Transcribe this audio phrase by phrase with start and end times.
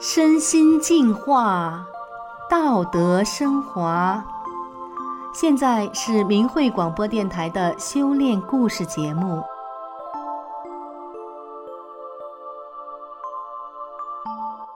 [0.00, 1.86] 身心净化，
[2.50, 4.24] 道德升华。
[5.32, 9.42] 现在是明慧广播电台的修炼故事节目。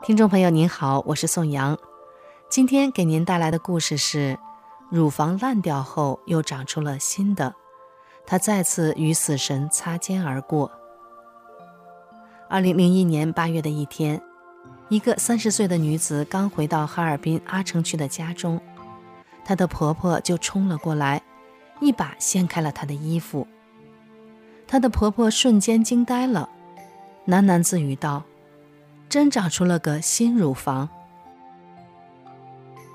[0.02, 1.76] 听众朋友您好，我是宋阳，
[2.48, 4.38] 今天给您带来的故事是：
[4.88, 7.54] 乳房烂掉后又长出了新的，
[8.30, 10.70] 他再次与死神擦肩而过。
[12.46, 14.20] 二零零一年八月的一天。
[14.90, 18.58] 一个三十岁的女子刚回到哈尔滨阿城区的家中，
[19.44, 21.20] 她的婆婆就冲了过来，
[21.78, 23.46] 一把掀开了她的衣服。
[24.66, 26.48] 她的婆婆瞬间惊呆了，
[27.26, 28.24] 喃喃自语道
[29.10, 30.88] ：“真长出了个新乳房。”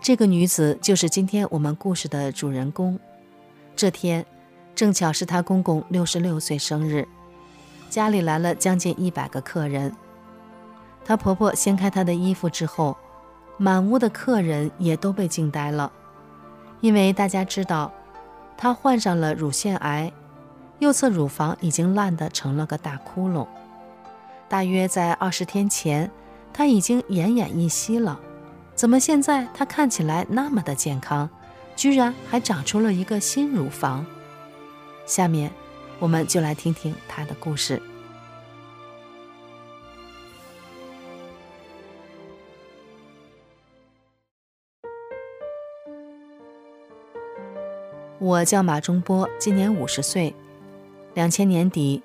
[0.02, 3.00] 这个女子就是今天我们故事的主人公。
[3.76, 4.26] 这天
[4.84, 7.08] 正巧是她公公六十六岁生日，
[7.90, 9.96] 家里来了将近一百个客人。
[11.06, 12.98] 她婆婆掀开她的衣服之后，
[13.56, 15.90] 满屋的客人也都被惊呆了，
[16.82, 17.94] 因为大家知道，
[18.58, 20.12] 她患上了乳腺癌，
[20.80, 23.48] 右侧乳房已经烂得成了个大窟窿。
[24.50, 26.12] 大约在二十天前，
[26.52, 28.20] 她已经奄奄一息了，
[28.76, 31.30] 怎么现在她看起来那么的健康，
[31.74, 34.06] 居然还长出了一个新乳房？
[35.06, 35.52] 下面，
[36.00, 37.82] 我们就来听听他的故事。
[48.20, 50.34] 我叫马中波，今年五十岁。
[51.14, 52.02] 两千年底，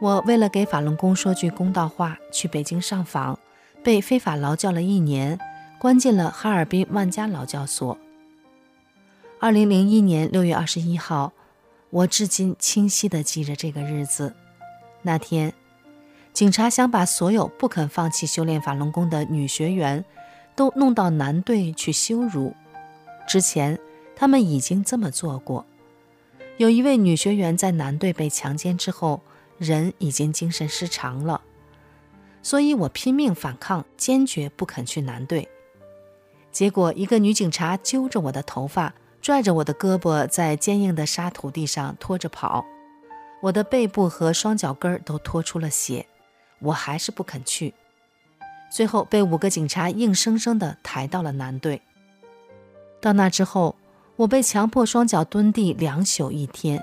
[0.00, 3.38] 我为了给法轮功说句公道话，去北京上访，
[3.84, 5.38] 被非法劳教了一年，
[5.78, 7.96] 关进了哈尔滨万家劳教所。
[9.38, 11.32] 二零零一年六月二十一号，
[11.92, 14.34] 我至今清晰地记着这个日子。
[15.02, 15.52] 那天，
[16.32, 20.04] 警察想把所有不肯放弃修炼法轮功的女学员，
[20.56, 22.54] 都弄到男队去羞辱。
[23.28, 23.78] 之前。
[24.14, 25.66] 他们已经这么做过。
[26.56, 29.20] 有一位女学员在男队被强奸之后，
[29.58, 31.40] 人已经精神失常了，
[32.40, 35.48] 所以我拼命反抗，坚决不肯去男队。
[36.52, 42.66] 结果，一个女警察揪着我的头发，拽着我的胳膊，在坚硬的沙土地上拖着跑，
[43.40, 46.06] 我的背部和双脚跟儿都拖出了血，
[46.58, 47.72] 我还是不肯去。
[48.70, 51.80] 最后被五个警察硬生生地抬到了男队。
[53.00, 53.76] 到那之后。
[54.16, 56.80] 我被强迫双脚蹲地两宿一天，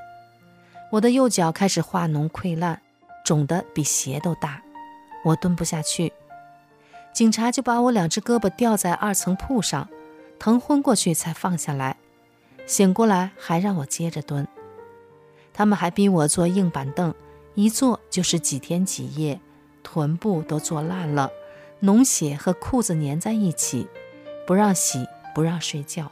[0.91, 2.81] 我的右脚开始化脓溃烂，
[3.23, 4.61] 肿得比鞋都大，
[5.23, 6.11] 我蹲不下去。
[7.13, 9.87] 警察就把我两只胳膊吊在二层铺上，
[10.39, 11.97] 疼昏过去才放下来，
[12.69, 14.47] 醒过来还让我接着蹲。
[15.51, 17.11] 他们还逼我坐硬板凳，
[17.55, 19.39] 一坐就是几天几夜，
[19.81, 21.31] 臀部都坐烂了，
[21.81, 23.87] 脓血和裤子粘在一起，
[24.45, 25.03] 不让洗，
[25.33, 26.11] 不让睡觉。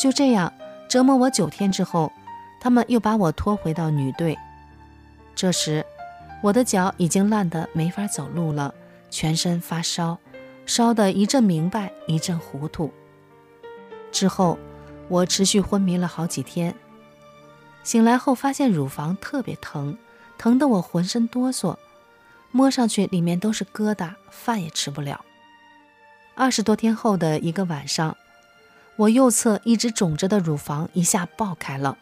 [0.00, 0.52] 就这样
[0.88, 2.12] 折磨我九天之后，
[2.60, 4.38] 他们又把我拖回到女队。
[5.34, 5.84] 这时，
[6.44, 8.72] 我的脚已经烂得没法走路了，
[9.10, 10.16] 全身发烧，
[10.64, 12.92] 烧得一阵明白，一阵糊涂。
[14.12, 14.56] 之后，
[15.08, 16.74] 我持续昏迷了好几天。
[17.82, 19.96] 醒来后发现乳房特别疼，
[20.36, 21.76] 疼得我浑身哆嗦，
[22.50, 25.24] 摸上去里面都是疙瘩，饭也吃不了。
[26.34, 28.16] 二十多天后的一个晚上。
[28.96, 31.98] 我右侧一直肿着的乳房一下爆开了，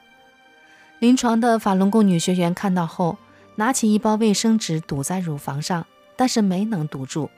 [1.00, 3.18] 临床的法轮功女学员看到后，
[3.56, 5.84] 拿起一包卫生纸堵在乳房上，
[6.14, 7.30] 但是没能堵住，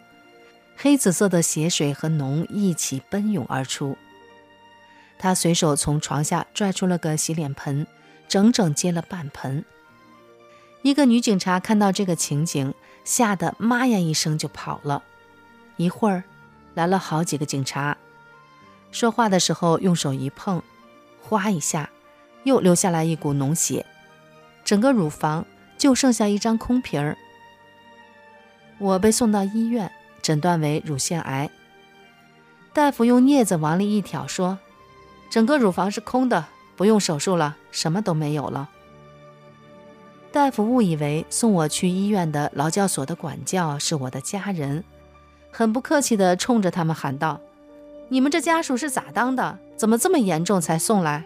[0.77, 3.97] 黑紫色的血水和脓一起奔涌而出。
[5.19, 7.87] 他随手从床下拽出了个洗脸盆，
[8.29, 9.65] 整整接了半盆。
[10.83, 12.73] 一个女警察看到这个情景，
[13.05, 15.03] 吓得妈呀一声就跑了。
[15.77, 16.25] 一会儿，
[16.75, 17.97] 来了好几个警察。
[18.93, 20.63] 说话的时候用手一碰，
[21.21, 21.91] 哗一下，
[22.45, 23.85] 又流下来一股脓血，
[24.65, 25.45] 整个乳房
[25.77, 27.17] 就剩下一张空皮儿。
[28.79, 29.91] 我被送到医院，
[30.23, 31.51] 诊断为乳腺癌。
[32.73, 34.59] 大夫用镊子往里一挑，说
[35.31, 36.45] ：“整个乳房是空的，
[36.77, 38.71] 不用手术了，什么都没有了。”
[40.33, 44.85] 大夫误以为送我去医院的劳教所的管教是我的家人，
[45.51, 47.41] 很不客气地冲着他们喊道。
[48.09, 49.59] 你们这家属是咋当的？
[49.77, 51.25] 怎么这么严重才送来？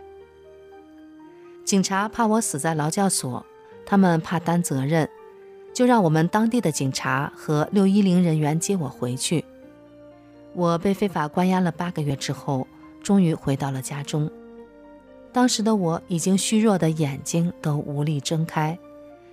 [1.64, 3.44] 警察怕我死在劳教所，
[3.84, 5.08] 他们怕担责任，
[5.74, 9.44] 就让我们当地的警察和六一零人员接我回去。
[10.52, 12.66] 我被非法关押了八个月之后，
[13.02, 14.30] 终于回到了家中。
[15.32, 18.78] 当时的我已经虚弱的眼睛都无力睁开，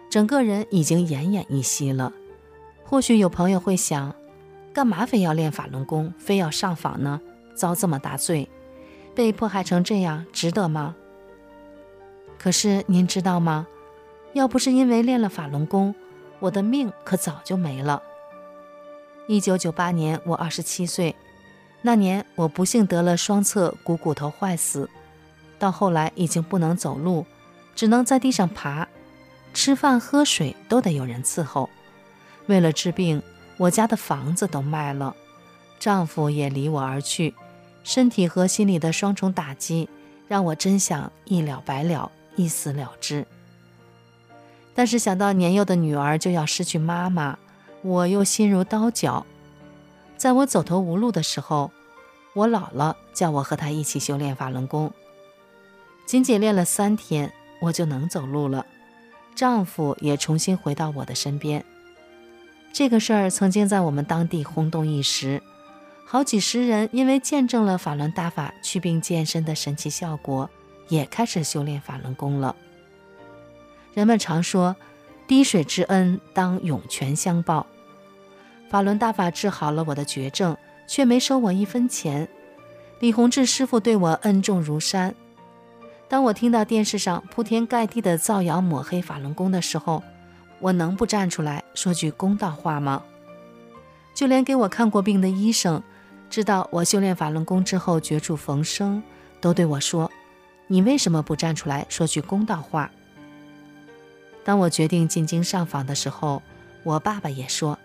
[0.10, 2.14] 整个人已经奄奄一息了。
[2.84, 4.14] 或许有朋友会想，
[4.74, 7.20] 干嘛非要练法轮功，非要上访呢？
[7.56, 8.48] 遭这么大罪，
[9.16, 10.96] 被迫害成这样，值得吗？
[12.38, 13.68] 可是您知道吗？
[14.34, 15.96] 要不是因为练了法轮功，
[16.40, 18.04] 我的命可早就没了。
[19.28, 21.16] 一九九八年，我二十七岁，
[21.82, 24.90] 那年我不幸得了双侧股骨头坏死，
[25.58, 27.26] 到后来已经不能走路，
[27.76, 28.88] 只能在地上爬，
[29.54, 31.70] 吃饭喝水都得有人伺候。
[32.48, 33.22] 为了治病，
[33.58, 35.16] 我家的房子都卖了，
[35.80, 37.34] 丈夫也离我而去，
[37.84, 39.88] 身体和心理的双重打击，
[40.28, 43.26] 让我真想一了百了，一死了之。
[44.74, 47.38] 但是想到年幼的女儿就要失去妈妈，
[47.82, 49.26] 我又心如刀绞。
[50.18, 51.72] 在我走投无路的时候，
[52.34, 54.92] 我姥姥叫我和她一起修炼法轮功。
[56.06, 57.32] 仅仅练了三天，
[57.62, 58.66] 我就能走路了，
[59.36, 61.64] 丈夫也重新回到我的身边。
[62.74, 65.42] 这个事儿曾经在我们当地轰动一时，
[66.06, 70.50] 好几十人因为见证了法轮大法祛病健身的神奇效果，
[70.88, 72.56] 也开始修炼法轮功了。
[73.94, 74.76] 人们常说，
[75.28, 77.68] 滴水之恩当涌泉相报。
[78.70, 80.56] 法轮大法治好了我的绝症，
[80.86, 82.28] 却没收我一分钱。
[83.00, 85.14] 李洪志师傅对我恩重如山。
[86.08, 90.02] 当我听到电视上铺天盖地的造谣抹黑法轮功的时候，
[90.60, 93.04] 我能不站出来说句公道话吗？
[94.14, 95.84] 就连给我看过病的医生，
[96.30, 99.04] 知道我修炼法轮功之后绝处逢生，
[99.40, 100.10] 都对我说
[100.68, 102.90] ：“你为什么不站出来说句公道话？”
[104.44, 106.42] 当我决定进京上访的时候，
[106.84, 107.78] 我爸爸也说：“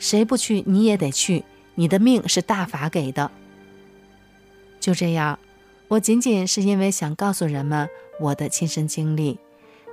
[0.00, 1.44] 谁不去你也得去，
[1.76, 3.30] 你的命是大法给的。”
[4.80, 5.38] 就这样，
[5.86, 7.88] 我仅仅是因为想告诉人们
[8.18, 9.38] 我的亲身经历，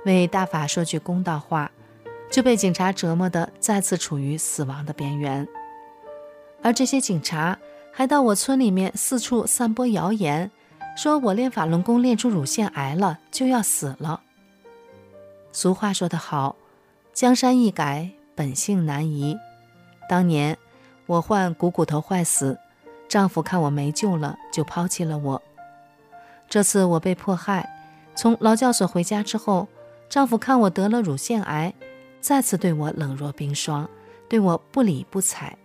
[0.04, 1.70] 为大法说句公道话，
[2.30, 5.46] 就被警察折磨得再次处于死亡的边缘。
[6.62, 7.58] 而这些警察
[7.92, 10.50] 还到我村里面四处散播谣言，
[10.96, 14.22] 说我练法轮功练出乳腺癌了，就要死了。
[15.52, 16.56] 俗话说得好，
[17.12, 19.36] 江山易改，本性难移。
[20.08, 20.56] 当年
[21.06, 22.58] 我患股骨头坏死，
[23.08, 25.42] 丈夫看我没救了，就抛弃了我。
[26.48, 27.68] 这次我被迫害，
[28.14, 29.68] 从劳教所回家之后，
[30.08, 31.74] 丈夫看我得了乳腺癌，
[32.20, 33.88] 再次对我冷若冰霜，
[34.28, 35.56] 对我不理不睬。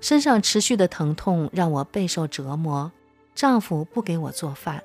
[0.00, 2.90] 身上持续的疼痛让我备受折磨，
[3.34, 4.82] 丈夫不给我做饭，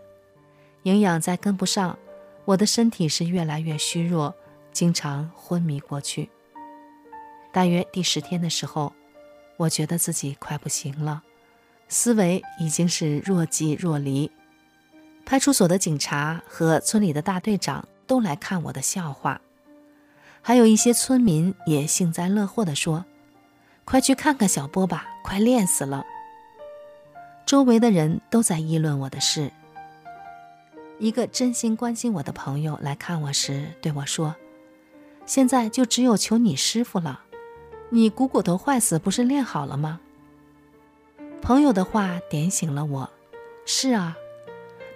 [0.83, 1.98] 营养再跟不上。
[2.45, 4.33] 我的身体是越来越虚弱，
[4.71, 6.30] 经常昏迷过去。
[7.51, 8.94] 大约第十天的时候，
[9.57, 11.24] 我觉得自己快不行了，
[11.88, 14.31] 思维已经是若即若离。
[15.25, 19.42] 派出所的警察和村里的大队长都来看我的笑话，
[20.42, 23.06] 还有一些村民也幸灾乐祸地说
[23.86, 26.04] ：“快去看看小波吧，快练死了。”
[27.45, 29.52] 周围的人都在议论我的事。
[31.00, 34.36] 一个真心关心我的朋友来看我时对我说
[35.25, 37.22] ：“现在就只有求你师傅了，
[37.89, 40.00] 你股骨头坏死不是练好了吗？”
[41.41, 43.09] 朋友的话点醒了我。
[43.65, 44.18] 是啊，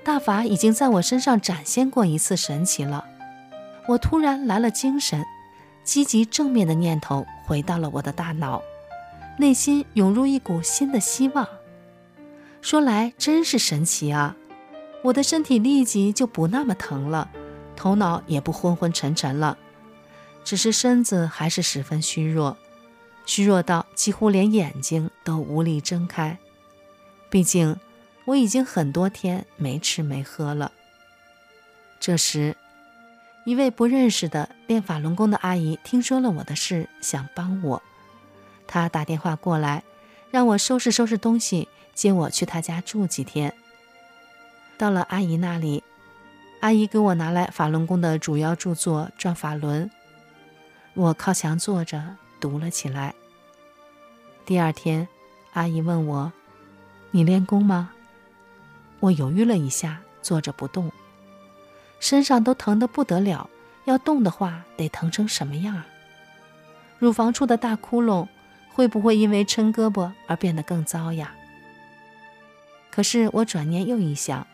[0.03, 3.05] 大法已经在我身上展现过一次神奇了。
[3.87, 5.23] 我突然来了精神，
[5.83, 8.61] 积极正面的念头回到了我的大脑，
[9.37, 11.47] 内心涌入一股新的希望。
[12.61, 14.35] 说来真是神奇啊！
[15.03, 17.29] 我的身体立即就不那么疼了，
[17.75, 19.57] 头脑也不昏昏沉沉了，
[20.43, 22.57] 只是身子还是十分虚弱，
[23.25, 26.37] 虚弱到几乎连眼睛都无力睁开。
[27.29, 27.77] 毕竟
[28.25, 30.71] 我已经很多天没吃没喝了。
[31.99, 32.55] 这时，
[33.45, 37.81] 一位不认识的练法轮功的阿姨听说了我的事，想帮我，
[38.67, 39.83] 她打电话过来，
[40.29, 43.53] 让我收拾收拾东西，接我去她家住几天。
[44.77, 45.83] 到了阿姨那里，
[46.59, 49.85] 阿姨给我拿来法轮功的主要著作《转法轮》，
[50.93, 53.15] 我靠墙坐着读了起来。
[54.45, 55.07] 第二天，
[55.53, 56.33] 阿姨问我
[57.11, 57.91] ：“你练功吗？”
[58.99, 60.91] 我犹豫了一下，坐着不动，
[62.01, 63.49] 身上都疼得不得了，
[63.85, 65.83] 要动的话得疼成什么样？
[66.99, 68.27] 乳房处的大窟窿
[68.73, 71.33] 会不会因为抻胳膊而变得更糟呀？
[72.91, 74.45] 可是我转念又一想。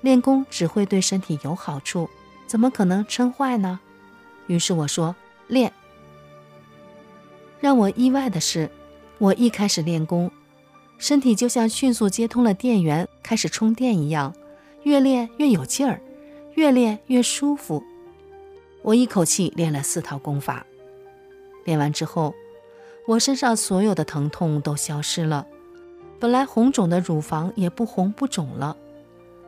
[0.00, 2.08] 练功只会对身体有好处，
[2.46, 3.78] 怎么可能撑坏呢？
[4.46, 5.14] 于是我说
[5.48, 5.70] 练。
[7.60, 8.70] 让我意外的是，
[9.18, 10.30] 我一开始练功，
[10.96, 14.34] 身体就像迅速接通了电源，开始充电一样，
[14.84, 16.00] 越练越有劲儿，
[16.54, 17.82] 越练越舒服。
[18.82, 20.64] 我一口气练了四套功法。
[21.64, 22.34] 练完之后，
[23.06, 25.46] 我身上所有的疼痛都消失了，
[26.18, 28.74] 本来红肿的乳房也不红不肿了。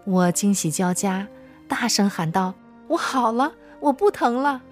[0.05, 1.27] 我惊喜交加，
[1.67, 2.53] 大声喊道
[2.89, 4.63] ：“我好了，我不疼了。”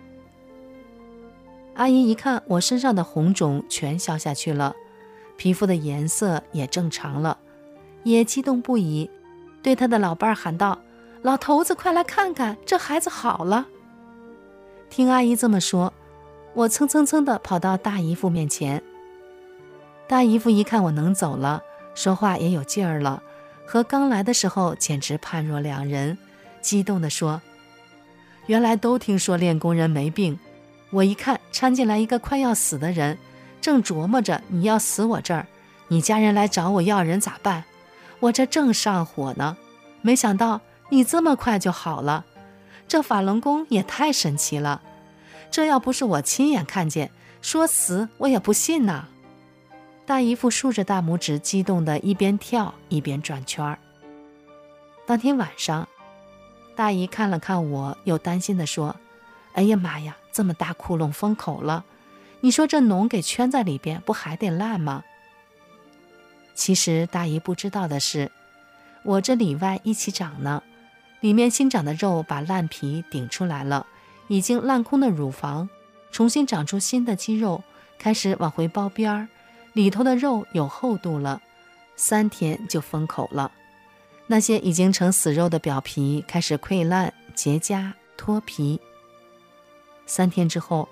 [1.80, 4.76] 阿姨一看我身上的红肿全消下去了，
[5.38, 7.38] 皮肤的颜色也正常了，
[8.04, 9.08] 也激动不已，
[9.62, 10.78] 对她的老伴儿喊道
[11.25, 13.66] ：“老头子，快来看看，这孩子好了。”
[14.90, 15.90] 听阿姨这么说，
[16.52, 18.82] 我蹭蹭蹭地跑到大姨夫面前。
[20.06, 21.62] 大姨夫一看我能走了，
[21.94, 23.22] 说话也有劲儿了，
[23.64, 26.18] 和刚来的时候简直判若两人，
[26.60, 27.40] 激动地说
[28.49, 30.38] ：“原来都听说练功人没病，
[30.90, 33.16] 我一看掺进来一个快要死的人，
[33.61, 35.47] 正琢磨着你要死我这儿，
[35.88, 37.64] 你家人来找我要人咋办？
[38.20, 39.56] 我这正上火呢，
[40.02, 42.25] 没想到你这么快就好了。”
[42.88, 44.82] 这法轮功也太神奇了，
[45.49, 49.04] 这要不是我亲眼看见，说死我也不信呐！
[50.04, 53.78] 大姨夫竖着大拇指，激动地一边跳一边转圈儿。
[55.06, 55.87] 当天晚上，
[56.75, 58.97] 大姨看了看我，又担心地说
[59.54, 61.85] ：“哎呀妈呀，这么大窟窿封口了，
[62.40, 65.04] 你说这脓给圈在里边，不还得烂吗？”
[66.54, 68.30] 其实大姨不知道的是，
[69.02, 70.62] 我这里外一起长呢。
[71.21, 73.87] 里面新长的肉把烂皮顶出来了，
[74.28, 75.69] 已经烂空的乳房
[76.11, 77.62] 重新长出新的肌肉，
[77.99, 79.28] 开始往回包边儿，
[79.75, 81.42] 里头的肉有厚度了，
[81.95, 83.52] 三天就封口了。
[84.26, 88.80] 那些已经成死肉的表皮开始溃烂、结痂、脱皮。
[90.10, 90.88] 三天之后，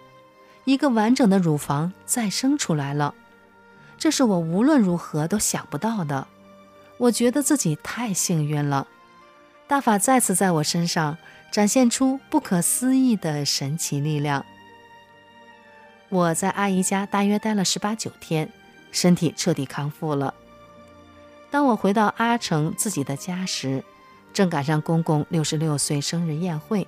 [0.65, 3.17] 一个完整的乳房再生出来了，
[3.99, 6.29] 这是我无论如何都想不到的，
[6.99, 8.87] 我觉得自己太幸运了。
[9.67, 11.19] 大法再次在我身上
[11.51, 14.47] 展现出不可思议的神奇力量。
[16.11, 18.49] 我在阿姨家大约待了十八九天，
[18.93, 20.33] 身体彻底康复了。
[21.51, 23.83] 当我回到阿城自己的家时，
[24.33, 26.87] 正赶上公公六十六岁生日宴会。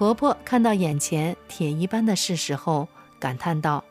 [0.00, 2.88] 婆婆看到眼前铁一般的事实后，
[3.18, 3.84] 感叹道：“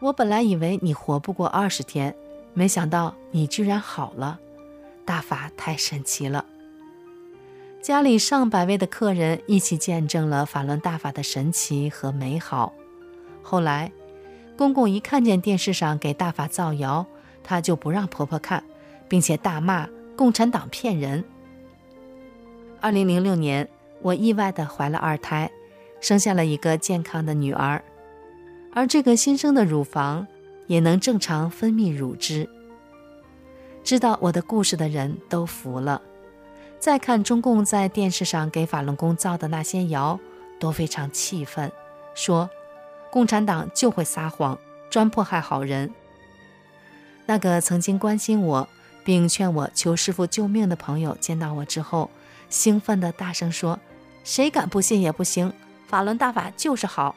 [0.00, 2.16] 我本来以为你活不过二十天，
[2.54, 4.40] 没想到你居然好了。”
[5.04, 6.46] 大法太神奇了！
[7.82, 12.72] 家里上百位的客人一起见证了法轮大法的神奇和美好。
[13.42, 13.92] 后来，
[14.56, 17.04] 公公一看见电视上给大法造谣，
[17.42, 18.64] 他就不让婆婆看，
[19.06, 21.22] 并且大骂共产党骗人。
[22.80, 23.68] 二零零六年，
[24.04, 25.50] 我意外地怀了二胎，
[25.98, 27.82] 生下了一个健康的女儿，
[28.70, 30.26] 而这个新生的乳房
[30.66, 32.46] 也能正常分泌乳汁。
[33.82, 36.02] 知道我的故事的人都服了，
[36.78, 40.20] 再看中共在电视上给法轮功造的那些谣，
[40.60, 41.72] 都非常气愤，
[42.14, 42.50] 说
[43.10, 44.58] 共产党就会撒谎，
[44.90, 45.90] 专迫害好人。
[47.24, 48.68] 那个曾经关心我
[49.02, 52.10] 并劝我求师傅救命的朋友，见到我之后，
[52.50, 53.80] 兴奋地大声说
[54.24, 55.52] ：“谁敢不信也不行，
[55.86, 57.14] 法轮大法就是好。”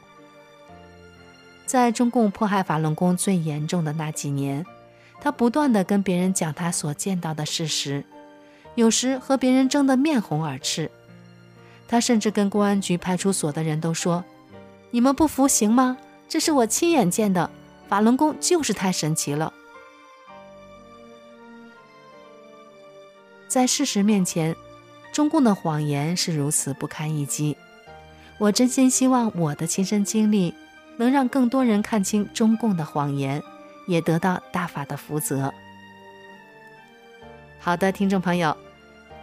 [1.65, 4.63] 在中共迫害法轮功最严重的那几年。
[5.19, 8.05] 他不断的跟别人讲他所见到的事实，
[8.75, 10.91] 有时和别人争得面红耳赤。
[11.87, 14.23] 他甚至跟公安局派出所的人都说
[14.91, 15.97] ：“你们不服行吗？
[16.29, 17.49] 这是我亲眼见的，
[17.89, 19.51] 法轮功就是太神奇了。”
[23.49, 24.55] 在事实面前，
[25.11, 27.57] 中共的谎言是如此不堪一击。
[28.37, 30.53] 我真心希望我的亲身经历
[30.97, 33.41] 能让更多人看清中共的谎言。
[33.87, 35.53] 也得到大法的福泽。
[37.57, 38.57] 好的，听众朋友，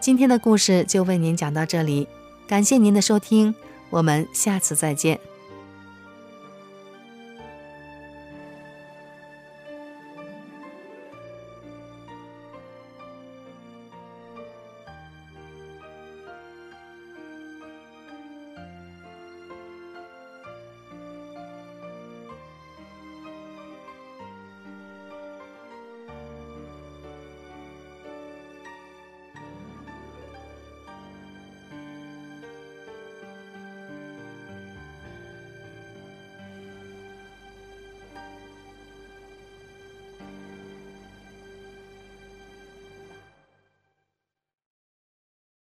[0.00, 2.08] 今天的故事就为您讲到这里，
[2.48, 3.54] 感谢您的收听，
[3.90, 5.20] 我们下次再见。